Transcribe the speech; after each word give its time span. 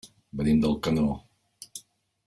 Venim 0.39 0.63
d'Alcanó. 0.63 1.05